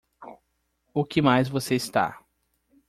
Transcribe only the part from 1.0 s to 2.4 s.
que mais você está?